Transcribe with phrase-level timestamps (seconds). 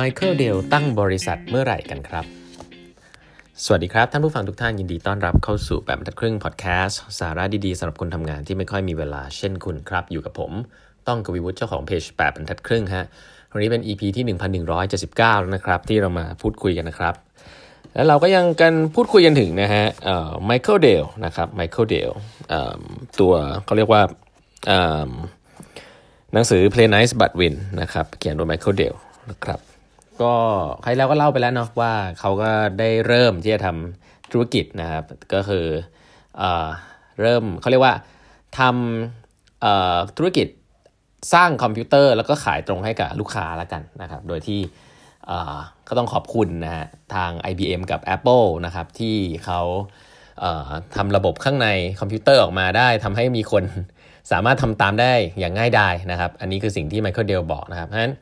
[0.00, 2.24] ไมเคิลเดลตั้งบริษัทเมื่อไหร่กันครับ
[3.64, 10.52] สวัสดีครับ ท่านผู้ฟังทุกท่านยินดีต้อนรับเข้าสู่แปดบรรทัดครึ่งพอดแคสต์สาระดีๆสำหรับคนทำงานที่ไม่ค่อยมีเวลาเช่นคุณครับ อยู่กับผม
[11.08, 13.04] ต้องกวีวุฒิเจ้าของเพจแปดบรรทัดครึ่งฮะ
[13.52, 17.14] วันนี้เป็น EP ที่ 1179 แล้วนะครับ ที่เรามาพูดคุยกันนะครับ
[17.94, 19.84] แล้วเราก็ยังกันพูดคุยกันถึงนะฮะ
[20.44, 22.10] ไมเคิลเดลนะครับไมเคิลเดล
[23.20, 23.32] ตัว
[23.64, 24.02] เขาเรียกว่า
[26.32, 28.94] หนังสือ Play Nice But Win นะครับเขียนโดยไมเคิลเดล
[29.30, 29.60] นะครับ
[30.22, 30.34] ก็
[30.82, 35.66] ใครแล้วก็เล่าไปแล้วเนาะว่าเขาก็ได้เริ่มที่จะทำธุรกิจนะครับ ก็คือ
[36.38, 36.42] เอ
[37.20, 37.94] เริ่มเขาเรียกว่า
[38.58, 40.46] ทำธุรกิจ
[41.34, 44.60] สร้างคอมพิวเตอร์แล้วก็ขายตรงให้กับลูกค้าแล้วกันนะครับ โดยที่
[45.88, 49.60] ก็ต้องขอบคุณนะฮะทาง IBM กับ Apple นะครับที่เขา
[50.96, 51.68] ทำระบบข้างใน
[52.00, 53.64] คอมพิวเตอร์ออกมาได้ทำให้มีคน
[54.30, 58.14] สามารถทำตามได้อย่างง่ายดายนะครับ อันนี้คือสิ่งที่ไมเคิลเดลบอกนะครับเพราะฉะนั้น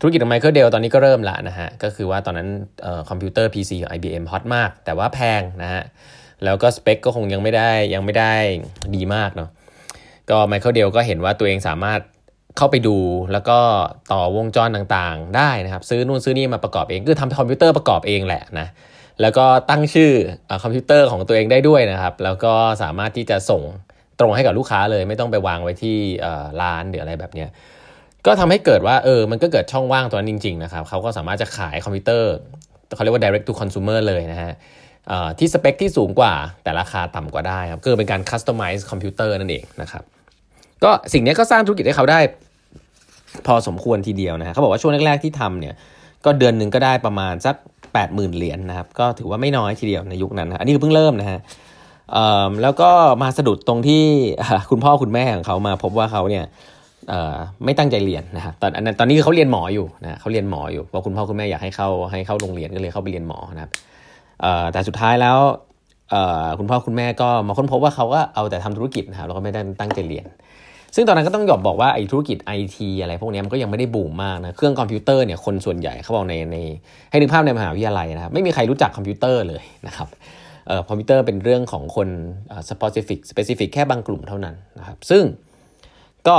[0.00, 2.48] ธุรกิจของไมเคิลเดลตอนนี้ก็เริ่มละนะฮะ ก็คือว่าตอนนั้น
[3.08, 5.82] คอมพิวเตอร์ PC ของ IBM hot มาก แต่ว่าแพงนะฮะ
[6.44, 8.34] แล้วก็สเปคก็คงยังไม่ได้ยังไม่ได้
[8.94, 9.50] ดีมากเนาะ
[10.30, 12.00] ก็ไมเคิลเดลก็เห็นว่าตัวเองสามารถ
[12.56, 12.96] เข้าไปดู
[13.32, 13.58] แล้วก็
[14.12, 18.68] ต่อวงจรต่างๆ ได้นะครับ ซื้อนู่นซื้อนี่มาประกอบเอง คือทำคอมพิวเตอร์ประกอบเองแหละนะ
[19.20, 20.12] แล้วก็ตั้งชื่อ
[20.62, 23.62] คอมพิวเตอร์ของตัวเองได้ด้วยนะครับ แล้วก็สามารถที่จะส่ง
[24.20, 25.96] ตรงให้กับลูกค้าเลย ไม่ต้องไปวางไว้ที่
[26.62, 27.48] ร้านหรืออะไรแบบเนี้ย
[28.26, 32.32] ก็ทำให้เกิดว่าเออมันก็เกิดช่องว่างตัวนั้นจริง ๆ นะครับเขาก็สามารถจะขายคอมพิวเตอร์
[32.94, 34.52] เขาเรียกว่า direct to consumer เลยนะฮะ
[35.38, 36.32] ที่สเปคที่สูงกว่า
[36.62, 40.02] แต่ราคาต่ำกว่าได้ครับก็เป็นการ customize คอมพิวเตอร์นั่นเองนะครับ
[40.84, 42.20] ก็สิ่งนี้ก็สร้างธุรกิจให้เขาได้
[43.46, 45.74] พอสมควรทีเดียวนะฮะเขาบอกว่าช่วงแรกๆที่ทำเนี่ย
[46.24, 47.56] ก็เดือนหนึ่งก็ได้ประมาณสัก
[47.96, 51.40] 80,000 เหรียญนนะครับก็ถือว่าไม่น้อยทีเดียวในยุคนั้นนะอันนี้คือเพิ่งเริ่มนะฮะ
[52.62, 52.90] แล้วก็
[53.22, 54.04] มาสะดุดตรงที่
[54.70, 56.44] คุณพ่อคุณแม่ของเขามาพบว่าเขาเนี่ย
[57.64, 63.70] ไม่ตั้งใจเรียนนะฮะตอนอันนั้นตอนนี้เขาเรียนหมออยู่นะเขาเรียนหมออยู่เพราะคุณพ่อคุณแม่อยากให้เข้าให้เข้าโรงเรียนก็เลยเข้าไปเรียนหมอนะครับ
[64.72, 65.38] แต่สุดท้ายแล้ว
[66.58, 70.26] คุณพ่อคุณแม่ก็มาค้นพบว่าเขาก็เอาแต่ทำธุรกิจนะครับแล้วก็ไม่ได้ตั้งใจเรียน
[70.94, 76.56] ซึ่งตอนนั้นก็ต้องหยอบบอกว่าไอ้ธุรกิจไอทีอะไรพวกนี้มันก็ยังไม่ได้บูมมากนะเครื่องคอมพิวเตอร์เนี่ยคนส่วนใหญ่เขาบอกในใน
[77.10, 80.08] ให้นึกภาพในมหาวิทยาลัยนะครับไม่มีใครรู้จักคอมพิวเตอร์เลยนะครับ
[80.88, 82.08] คอมพิวเตอร์เป็นเรื่องของคน
[82.68, 85.24] specific specific แค่บางกลุ่มเท่านั้นนะครับซึ่ง
[86.28, 86.36] ก็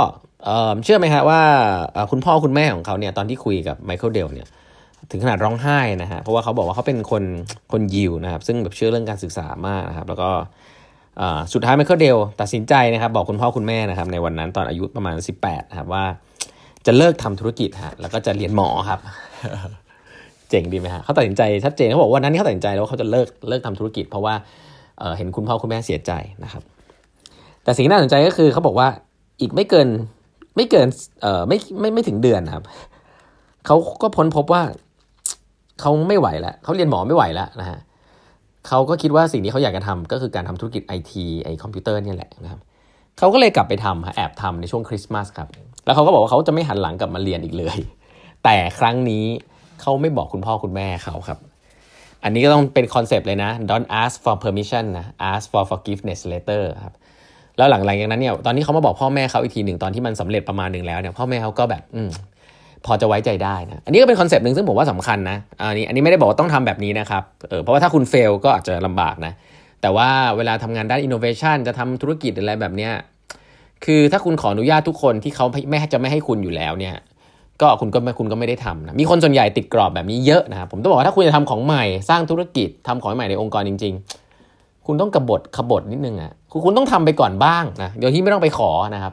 [0.84, 1.40] เชื่อไหมฮะว่า
[2.10, 4.48] คุณพ่อคุณแม่ของเขาเนี่ยตอนที่คุยกับไมเคิลเดลเนี่ย
[5.10, 7.22] ถึงขนาดร้องไห้นะฮะเพราะว่าเขาบอกว่าเขาเป็นคน
[7.72, 10.30] คนยิวนะครับซึ่งแบบเชื่อเรื่องการศึกษามากนะครับแล้วก็
[11.52, 16.04] สุดท้ายไมเคิลเดลตัดสินใจนะครับบอกคุณพ่อคุณแม่นะครับในวันนั้นตอนอายุประมาณ 18นะครับว่า
[16.86, 19.00] จะเลิกทำธุรกิจฮะแล้วก็จะเรียนหมอครับ
[20.50, 24.34] เจ๋งดีไหมฮะเขาตัดสินใจชัดเจนเขาบอกว่านั้นเขาตัดสินใจแล้วว่าเขาจะเลิกเลิกทำธุรกิจ เพราะว่า
[24.98, 26.12] เเห็นคุณพ่อคุณแม่เสียใจ
[26.44, 26.62] นะครับ
[27.64, 28.88] แต่สิ่งที่น่าสนใจก็คือเขาบอกว่า
[29.40, 29.88] อีกไม่เกิน
[30.58, 30.88] ไม่เกิน
[31.22, 32.64] เอ่อไม่ไม่ไม่ถึงเดือนครับ
[33.66, 34.62] เขาก็พ้นพบว่า
[35.80, 37.78] เขาไม่ไหวแล้วเขาเรียนหมอไม่ไหวแล้วนะฮะ
[38.68, 42.60] เขาก็คิดว่าสิ่งที่เขาอยากจะทำก็คือการทำธุรกิจไอทีไอคอมพิวเตอร์นี่แหละนะครับ
[43.18, 45.48] เขาก็เลยกลับไปทำแอบทำในช่วงคริสต์มาสครับ
[45.84, 47.78] แล้วเขาก็บอกว่าเขาจะไม่หันหลังกลับมาเรียนอีกเลย
[48.44, 49.24] แต่ครั้งนี้
[49.80, 51.38] เขาไม่บอกคุณพ่อคุณแม่เขาครับ
[52.24, 56.94] อันนี้ก็ต้องเป็น concept เลยนะ don't ask for permission นะ ask for forgiveness later ครับ
[57.58, 62.02] แล้วหลังๆอย่างนั้นเนี่ยตอนนี้เขามาบอกพ่อแม่เขาอีกทีหนึ่งตอนที่มันสำเร็จประมาณหนึ่งแล้วเนี่ยพ่อแม่เขาก็แบบอื
[62.86, 69.32] พอจะไว้ใจได้นะอันนี้ก็เป็น concept หนึ่งซึ่งผมว่าสำคัญนะอันนี้อันนี้ไม่ได้บอกว่าต้องทำแบบนี้นะครับเออเพราะว่าถ้าคุณ fail ก็อาจจะลำบากนะ
[69.82, 72.92] แต่ว่าเวลาทำงานด้านอินโนเวชันจะทำธุรกิจอะไรแบบเนี้ย
[73.84, 76.94] คือถ้าคุณขออนุญาตทุกคนที่เขาไม่จะไม่ให้คุณอยู่แล้วเนี่ย
[77.62, 84.27] ก็คุณก็ไม่คุณก็ไม่ได้ทำนะมีคนส่วนใหญ่ติดกรอบแบบนี้เยอะนะครับผมต้องบอกว่าถ้าคุณจะทำของใหม่สร้างธุรกิจทำของใหม่ในองค์กรจริง ๆ
[84.88, 89.12] คุณต้องกบฏขบฏนิดนึงอะคุณคุณต้องทำไปก่อนบ้างนะโดยที่ไม่ต้องไปขอนะครับ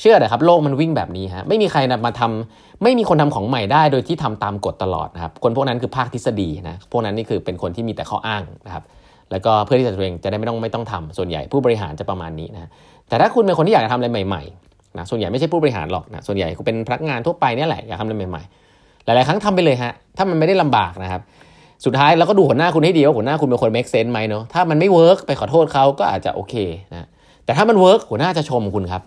[0.00, 8.84] เชื่อเลยครับ โลกมันวิ่งแบบนี้ฮะไม่มีใครมาทำไม่มีคนทำของใหม่ได้โดยที่ทำตามกฎตลอดนะครับ คนพวกนั้นคือภาคทฤษฎีนะพวกนั้นนี่คือเป็นคนที่มีแต่ข้ออ้างนะครับ
[9.30, 12.70] แล้วก็เพื่อที่จะตัวเองจะได้ไม่ต้องไม่ต้องทำส่วนใหญ่ผู้บริหารจะประมาณนี้นะ
[13.08, 21.20] แต่ถ้าคุณเป็นคนที่อยากจะทำอะไรใหม่ๆนะส่วนใหญ่ไม่ใช่ผู้บริหารหรอกนะส่วนใหญ่คุณเป็นพนักงานทั่วไปนี่แหละอยากทำอะไรใหม่ๆหลายๆครั้งทำไปเลยฮะถ้ามันไม่ได้ลำบากนะครับ
[21.84, 26.54] สุดท้ายเราก็ดูหัวหน้าคุณให้ดีว่าหัวหน้าคุณเป็นคน make sense ไหมเนาะถ้ามันไม่ work ไปขอโทษเขาก็อาจจะโอเค
[26.92, 27.08] นะ
[27.44, 29.02] แต่ถ้ามัน work หัวหน้าจะชมคุณครับ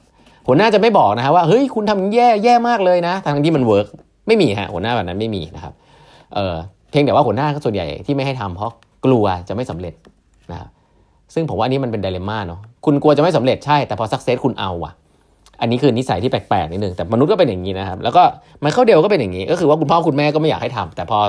[0.48, 3.88] หัวหน้าจะไม่บอกนะฮะว่าเฮ้ยคุณทำแย่แย่มากเลยนะทั้งที่มัน work
[4.28, 5.74] ไม่มีฮะหัวหน้าแบบนั้นไม่มีนะครับ
[6.36, 6.56] เออ
[6.90, 8.72] เพียงแต่ว่าหัวหน้าส่วนใหญ่ที่ไม่ให้ทำเพราะ
[9.06, 9.94] กลัวจะไม่สำเร็จ
[10.52, 10.70] นะครับ
[11.34, 14.94] ซึ่งผมว่านี้มันเป็นไดเลม่าเนาะคุณกลัวจะไม่สำเร็จใช่แต่พอสักเซสคุณเอาอะ
[15.62, 18.24] อันนี้คือนิสัยที่แปลกๆนิดนึงแต่มนุษย์ก็เป็นอย่างนี้นะครับ แล้วก็
[18.62, 21.20] ไมเคิลเดลก็เป็นอย่างนี้ ก็คือว่าคุณพ่อคุณแม่ก็ไม่อยากให้ทำแต่พอ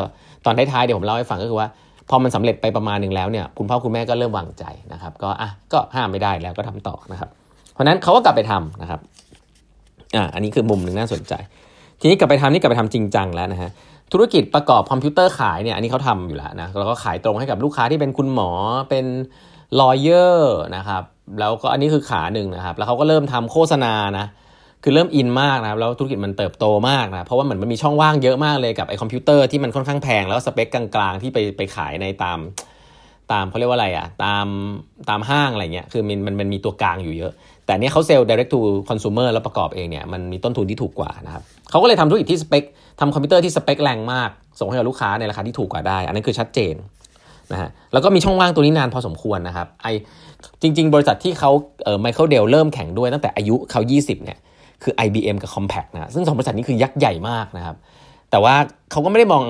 [0.44, 1.68] ตอนท้ายๆเดี๋ยวผมเล่าให้ฟังก็คือว่า
[2.10, 7.28] พอมันสำเร็จไปประมาณหนึ่งแล้วเนี่ยคุณพ่อคุณแม่ก็เริ่มวางใจนะครับ ก็อะก็ห้ามไม่ได้แล้วก็ทำต่อนะครับ
[7.72, 9.00] เพราะนั้นเขาก็กลับไปทำนะครับ
[10.16, 11.32] อ่าอันนี้คือมุมหนึ่งน่าสนใจ
[12.00, 13.70] ทีนี้กลับไปทำนี่กลับไปทำจริงจังแล้วนะฮะ
[14.12, 18.50] ธุรกิจประกอบคอมพิวเตอร์ขายเนี่ยอันนี้เขาทำอยู่แล้วนะแล้วก็ขายตรงให้กับลูกค้าที่เป็นคุณหมอ
[18.90, 19.06] เป็น
[19.80, 21.02] lawyer นะครับ
[21.40, 24.26] แล้วก็อันนี้คือขาหนึ่งนะครับ แล้วเขาก็เริ่มทำโฆษณานะ
[24.84, 32.38] คือเริ่มอินมากนะครับแล้วธุรกิจมันเติบโตมากนะเพราะว่าเหมือนมันมีช่องว่างเยอะมากเลยกับไอ้คอมพิวเตอร์ที่มันค่อนข้างแพงแล้วสเปคกลางๆ ที่ไปไปขายในตาม
[33.32, 34.46] ตามเขาเรียกว่าอะไรอะ่ะตาม
[35.08, 37.32] ตามห้างอะไรเงี้ยคือมันมันมันมีตัวกลางอยู่เยอะ
[37.66, 42.62] แต่เนี้ยเขา sell direct to consumer แล้วประกอบเองเนี่ยมันมีต้นทุนที่ถูกกว่านะครับเขาก็เลยทำธุรกิจที่สเปค
[43.00, 46.74] ทำคอมพิวเตอร์ที่สเปคแรงมาก ส่งให้กับลูกค้าในราคาที่ถูกกว่าได้ อันนั้นคือชัดเจน
[47.52, 49.86] นะฮะแล้วก็มีช่องว่างตัวนี้นานพอสมควรนะครับไอ้
[50.62, 51.50] จริง ๆ บริษัทที่เขา
[51.84, 54.38] เออไมเคิลเดลเริ่มแข่งด้วยตั้งแต่อายุเขา 20 เนี่ย
[54.82, 57.76] คือ IBM กับ Compaq นะซึ่งสองบริษัทนี้คือยักษ์ใหญ่มากนะครับ
[58.30, 58.54] แต่ว่า
[58.90, 59.42] เขาก็ไม่ได้มอง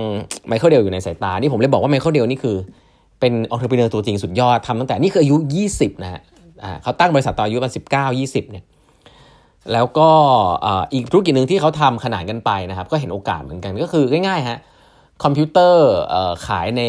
[0.48, 2.56] ไมเคิลเดลอยู่ในสายตานี่ผมเลยบอกว่าไมเคิลเดลนี่คือ
[3.20, 5.36] เป็นองค์ประกอบตัวจริงสุดยอดทำตั้งแต่นี่คืออายุ
[5.70, 6.20] 20 นะฮะ
[6.82, 8.64] เขาตั้งบริษัทตอนอายุประมาณ19 20เนี่ย
[9.72, 10.08] แล้วก็
[10.94, 14.58] อีกธุรกิจหนึ่งที่เขาทำขนานกันไปนะครับ ก็เห็นโอกาสเหมือนกันก็คือง่ายๆฮะ
[15.24, 15.90] คอมพิวเตอร์
[16.46, 16.82] ขายใน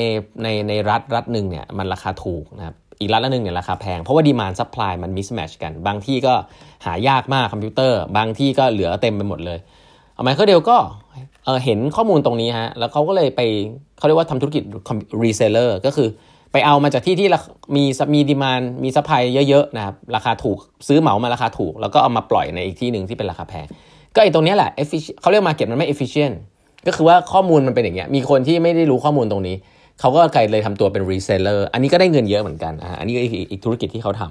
[0.44, 6.34] ในในรัฐรัฐหนึ่งเนี่ยมันราคาถูกนะครับอีกรัฐละหนึ่งเนี่ยราคาแพง เพราะว่า demand supply มัน mismatch กัน บางที่ก็
[6.86, 9.60] หายากมากคอมพิวเตอร์ บางที่ก็เหลือเต็มไปหมดเลย
[10.14, 10.78] เอาไมเคิลเดลก็
[11.66, 13.42] เห็นข้อมูลตรงนี้ฮะแล้วเขาก็เลยไป
[13.98, 14.64] เขาเรียกว่าทำธุรกิจ
[15.24, 16.10] reseller ก็คือ
[16.52, 17.28] ไปเอามาจากที่ที่
[17.76, 17.84] มี
[18.14, 23.66] มี demand มี supply เยอะๆนะครับราคาถูกซื้อเหมามาราคาถูก แล้วก็เอามาปล่อยในอีกที่หนึ่งที่เป็นราคาแพง
[24.16, 24.72] ก็ไอ้ตรงนี้แหละ
[25.22, 26.36] เขาเรียก market มันไม่ efficient
[26.88, 29.56] ก็คือว่าข้อมูลมันเป็นอย่างเงี้ย มีคนที่ไม่ได้รู้ข้อมูลตรงนี้
[30.00, 30.20] เขาก็
[30.52, 33.22] เลยทำตัวเป็น reseller อันนี้ก็ได้เงินเยอะเหมือนกันอันนี้ก็
[33.52, 34.24] อีกธุรกิจที่เขาท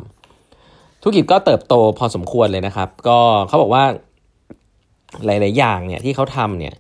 [0.47, 3.19] ำธุรกิจก็เติบโตพอสมควรเลยนะครับ ก็
[3.49, 3.85] เขาบอกว่า
[5.27, 6.75] หลาย ๆ อย่างเนี่ยที่เขาทำเนี่ย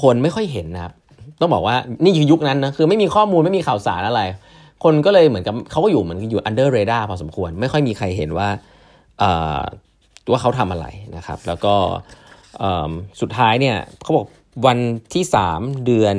[0.00, 0.92] คนไม่ค่อยเห็นนะครับ
[1.40, 4.22] ต้องบอกว่านี่คือยุคนั้นนะ คือไม่มีข้อมูลไม่มีข่าวสารอะไร
[4.84, 8.48] คนก็เลยเหมือนกับเขาก็อยู่เหมือนอยู่ under radar พอสมควร ไม่ค่อยมีใครเห็นว่า
[10.30, 10.86] ว่าเขาทำอะไร
[11.16, 11.74] นะครับ แล้วก็
[13.20, 14.26] สุดท้ายเนี่ยเขาบอก
[14.66, 14.78] วัน
[15.14, 16.16] ที่ 3 เดือน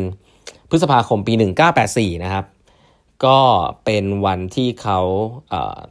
[0.69, 1.33] พฤษภาคมปี
[1.80, 2.45] 1984 นะครับ
[3.25, 3.39] ก็
[3.85, 5.00] เป็นวันที่เขา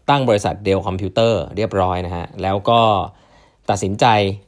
[0.09, 2.81] ตั้งบริษัทเดลคอมพิวเตอร์เรียบร้อยนะฮะ แล้วก็
[3.71, 4.07] ตัดสินใจ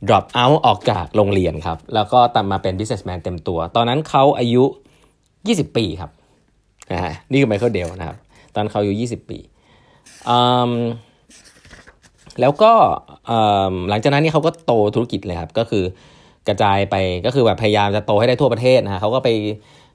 [0.08, 4.64] drop out ออกจากโรงเรียนครับ แล้วก็ตามมาเป็น businessman เต็มตัว ตอนนั้นเขาอายุ
[5.20, 6.11] 20 ปีครับ
[6.93, 8.17] นะฮะนี่คือไมเคิลเดลนะครับ
[8.55, 9.38] ตอนเขาอายุ 20 ปี
[12.40, 12.72] แล้วก็
[13.88, 15.84] หลังจากนั้นนี่เขาก็โตธุรกิจเลยครับ ก็คือ
[16.48, 16.94] กระจายไป
[17.26, 19.28] ก็คือแบบพยายามจะโตให้ได้ทั่วประเทศนะฮะเขาก็ไป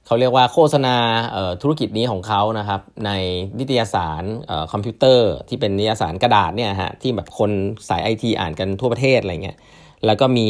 [0.06, 0.96] เขาเรียกว่าโฆษณา
[1.62, 3.12] ธุรกิจนี้ของเขานะครับใน
[3.60, 4.24] นิตยสาร
[4.72, 7.52] คอมพิวเตอร์ที่เป็นนิตยสารกระดาษเนี่ยฮะที่แบบคน
[7.90, 9.58] สายไอทีอ่านกันทั่วประเทศอะไรเงี้ย
[10.06, 10.48] แล้วก็มี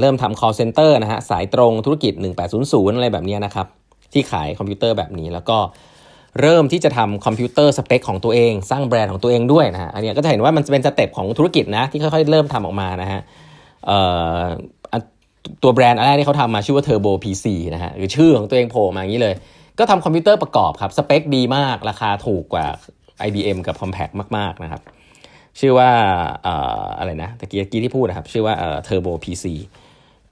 [0.00, 2.12] เริ่มทำ call center นะฮะสายตรงธุรกิจ
[2.54, 3.66] 1800 อะไรแบบนี้นะครับ
[4.12, 5.58] ที่ขายคอมพิวเตอร์แบบนี้แล้วก็
[6.40, 13.20] เริ่มที่จะทำคอมพิวเตอร์สเปคของตัวเอง สร้างแบรนด์ของตัวเองด้วยนะฮะอันนี้ก็จะเห็นว่ามันเป็น step ของธุรกิจนะที่ค่อยๆเริ่มทำออกมานะฮะ
[15.62, 19.34] ตัวแบรนด์อะไรที่เขาทำมาชื่อว่า Turbo PC นะฮะหรือชื่อของตัวเองโผล่มาอย่างนี้เลย
[19.78, 22.66] ก็ทำคอมพิวเตอร์ประกอบครับสเปคดีมากราคาถูกกว่า
[23.26, 24.82] IBM กับ Compaq มาก ๆ นะครับ
[25.60, 25.90] ชื่อว่า
[26.98, 28.54] อะไรนะตะกี้กี้ที่พูดนะครับ ชื่อว่า
[28.86, 29.44] Turbo PC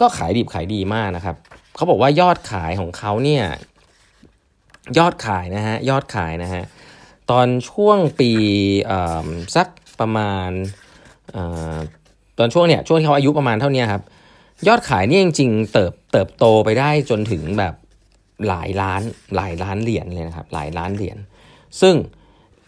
[0.01, 1.37] ก็ขายดีขายดีมากนะครับ
[1.77, 3.45] เขาบอกว่ายอดขายของเขาเนี่ย
[4.99, 6.63] ยอดขายนะฮะยอดขายนะฮะ
[7.31, 8.31] ตอนช่วงปี
[9.57, 9.67] สัก
[10.01, 10.51] ประมาณ
[12.39, 14.03] ตอนช่วงเนี่ยช่วงที่เขาอายุประมาณเท่านี้ครับ
[14.69, 17.75] ยอดขายนี่จริงๆเติบเติบโตไปได้จนถึงแบบ
[18.49, 19.03] หลายล้าน
[19.37, 21.19] หลายล้านเหรียญเลยนะครับหลายล้านเหรียญ
[21.81, 21.95] ซึ่ง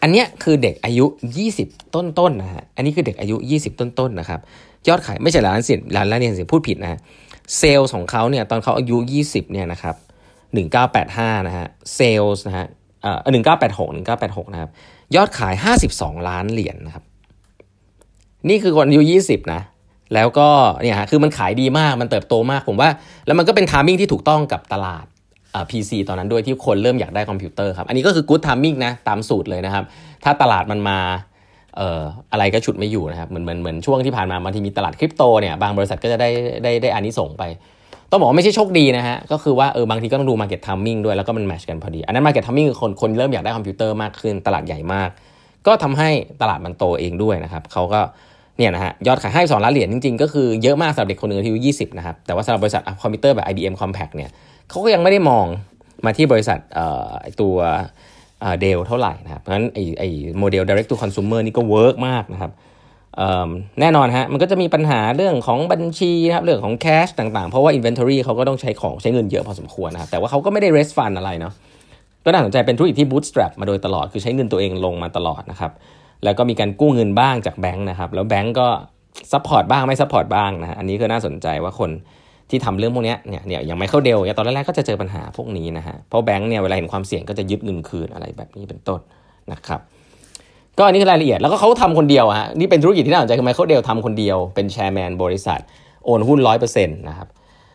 [0.01, 1.05] อันเนี้ยคือเด็กอายุ
[1.49, 4.39] 20 ต้นๆนนะฮะอันนี้คือเด็กอายุ 20 ต้นๆนนะครับ
[4.87, 6.99] ยอดขายไม่ใช่ล้านสิบล้านล้านเหรียญสิพูดผิดนะฮะ
[7.57, 9.95] เซลล์ของเขาเนี่ยตอนเขาอายุ 20เนี่ยนะครับ
[10.55, 12.67] 1985 นะฮะเซลล์นะฮะ
[13.01, 14.69] เอ่อ1986 1986 นะครับ
[15.15, 15.53] ยอดขาย
[15.91, 17.03] 52 ล้านเหรียญนนะครับ
[18.49, 19.61] นี่คือคนอายุ 20 นะ
[20.13, 20.49] แล้วก็
[20.81, 22.89] เนี่ยฮะ คือมันขายดีมาก มันเติบโตมาก ผมว่า
[23.25, 25.05] แล้วมันก็เป็น timing ที่ถูกต้องกับตลาด
[25.53, 29.83] อ่า PC ตอนนั้นด้วยที่คนเริ่มอยากได้คอมพิวเตอร์ครับ อันนี้ก็คือ good timing นะ ตามสูตรเลยนะครับ
[30.23, 30.97] ถ้าตลาดมันมา
[31.77, 32.01] เอ่อ
[32.31, 36.29] อะไรก็ฉุดไม่อยู่นะครับ เหมือนเหมือนเหมือนช่วงที่ผ่านมาบางทีมีตลาดคริปโตเนี่ย บางบริษัทก็จะได้
[36.63, 37.43] ได้ได้อันนี้ส่งไป
[38.11, 45.09] ต้องบอกว่าไม่ใช่โชคดีนะฮะ ก็คือว่าเออบางทีก็ต้องดู Market Timing ด้วย แล้วก็มัน match กันพอดี อันนั้น Market Timing คือคนคนเริ่มอยากได้คอมพิวเตอร์มากขึ้น ตลาดใหญ่มาก
[45.67, 46.09] ก็ทำให้
[46.41, 48.01] ตลาดมันโตเองด้วยนะครับเขาก็
[48.57, 54.29] เนี่ยนะฮะยอดขายให้2ล้านเหรียญจริงๆ ก็คือเยอะมากสำหรับเด็กคนหนึ่งที่อายุ20 นะครับ แต่ว่าสำหรับบริษัทคอมพิวเตอร์แบบ IBM Compaq เนี่ย
[54.69, 55.45] เขาก็ยังไม่ได้มอง
[56.05, 56.59] มาที่บริษัท
[57.41, 57.55] ตัว
[58.61, 60.03] Dell เท่าไหร่นะครับเพราะฉะนั้นไอไอ
[60.39, 62.51] model direct to consumer นี่ก็ work มากนะครับ
[63.79, 71.53] แน่นอนฮะมันก็จะมีปัญหาเรื่องของบัญชีนะครับเรื่องของ cash ต่างๆ เพราะว่า inventory เขาก็ต้องใช้ของใช้เงินเยอะพอสมควรนะครับแต่ว่าเขาก็ไม่ได้ raise fund อะไรเนาะ
[72.25, 75.71] ก็น่าสนใจเป็นธุรกิจที่ bootstrap มาโดยตลอดคือใช้เงินตัวเองลงมาตลอดนะครับ
[76.23, 78.67] แล้วก็มีการกู้เงินบ้างจากแบงค์นะครับแล้วแบงค์ก็
[79.31, 81.89] support บ้างไม่ support บ้างนะฮะอันนี้ก็น่าสนใจว่าคน
[82.49, 88.99] ที่ทำเรื่องพวกนี้เนี่ยเนี่ยอย่างไมเคิลเดลเนี่ยตอนแรกๆก็จะเจอปัญหาพวกนี้นะฮะเพราะแบงค์เนี่ยเวลาเห็นความเสี่ยงก็จะยึดเงินคืนอะไรแบบนี้เป็นต้น
[89.51, 89.81] นะครับ
[90.77, 95.59] ก็อันนี้คือรายละเอียดแล้วก็เขาทำคนเดียวฮะนี่เป็นธุรกิจที่น่าสนใจคือไมเคิลเดลทำคนเดียวเป็น chairman บริษัท
[96.05, 97.27] own หุ้นร้อยเปอร์เซ็นต์นะครับ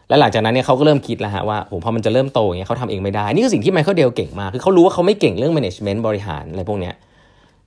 [0.09, 6.95] และหลังจากนั้นเนี่ยเขาก็เริ่มคิดแล้วฮะว่าโอ้พอมันจะเริ่มโตอย่างเงี้ยเขาทำเองไม่ได้นี่คือสิ่งที่ไมเคิลเดลเก่งมากคือเขารู้ว่าเขาไม่เก่งเรื่อง management บริหารอะไรพวกเนี้ย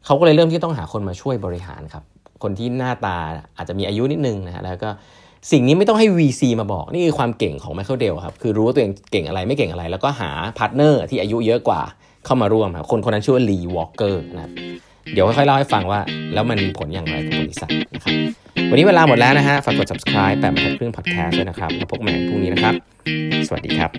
[0.05, 2.03] เขาก็เลยเริ่มที่ต้องหาคนมาช่วยบริหารครับ
[2.43, 3.17] คนที่หน้าตา
[3.57, 4.89] อาจจะมีอายุนิดนึงนะฮะแล้วก็
[5.51, 11.81] สิ่งนี้ไม่ต้องให้ VC มาบอกนี่คือความเก่งของไมเคิลเดลครับคือรู้ว่าตัวเองเก่งอะไรไม่เก่งอะไร แล้วก็หา partner ที่อายุเยอะกว่า
[12.25, 14.51] เข้ามาร่วมครับคนคนนั้นชื่อว่าลีวอลเกอร์นะครับ
[15.13, 16.00] เดี๋ยวค่อยๆเล่าให้ฟังว่า
[16.33, 18.13] แล้วมันมีผลอย่างไรกับบริษัทนะครับ
[18.69, 22.75] วันนี้เวลาหมดแล้วนะฮะฝากกด subscribe แปดบรรทัดครึ่ง podcast ด้วยนะครับแล้วพบกันใหม่พรุ่งนี้นะครับ
[23.47, 23.91] สวัสดีครับ